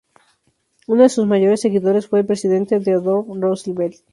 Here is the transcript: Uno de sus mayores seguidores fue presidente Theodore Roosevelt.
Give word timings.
Uno 0.87 1.03
de 1.03 1.09
sus 1.09 1.27
mayores 1.27 1.61
seguidores 1.61 2.07
fue 2.07 2.23
presidente 2.23 2.79
Theodore 2.79 3.23
Roosevelt. 3.39 3.97